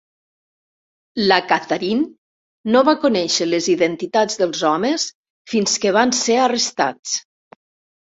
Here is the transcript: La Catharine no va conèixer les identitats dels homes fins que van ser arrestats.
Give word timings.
La 1.31 1.35
Catharine 1.49 2.07
no 2.75 2.81
va 2.87 2.95
conèixer 3.03 3.47
les 3.49 3.67
identitats 3.73 4.39
dels 4.45 4.63
homes 4.71 5.05
fins 5.53 5.77
que 5.85 5.93
van 5.99 6.15
ser 6.21 6.39
arrestats. 6.47 7.13